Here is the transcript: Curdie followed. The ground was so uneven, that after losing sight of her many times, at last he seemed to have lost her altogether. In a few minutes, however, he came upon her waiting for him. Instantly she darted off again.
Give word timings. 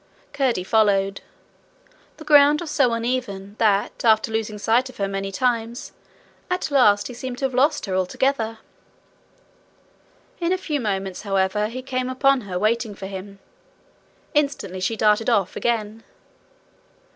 Curdie 0.33 0.63
followed. 0.63 1.21
The 2.17 2.23
ground 2.23 2.59
was 2.61 2.71
so 2.71 2.91
uneven, 2.93 3.53
that 3.59 4.03
after 4.03 4.31
losing 4.31 4.57
sight 4.57 4.89
of 4.89 4.97
her 4.97 5.07
many 5.07 5.31
times, 5.31 5.91
at 6.49 6.71
last 6.71 7.05
he 7.07 7.13
seemed 7.13 7.37
to 7.37 7.45
have 7.45 7.53
lost 7.53 7.85
her 7.85 7.93
altogether. 7.93 8.57
In 10.39 10.51
a 10.51 10.57
few 10.57 10.79
minutes, 10.79 11.21
however, 11.21 11.67
he 11.67 11.83
came 11.83 12.09
upon 12.09 12.41
her 12.41 12.57
waiting 12.57 12.95
for 12.95 13.05
him. 13.05 13.37
Instantly 14.33 14.79
she 14.79 14.95
darted 14.95 15.29
off 15.29 15.55
again. 15.55 16.01